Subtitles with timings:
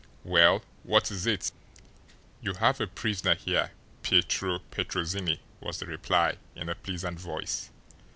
[0.23, 1.51] "Well, what is it?"
[2.41, 3.69] "You have a prisoner here,
[4.01, 7.69] Pietro Petrozinni," was the reply, in a pleasant voice.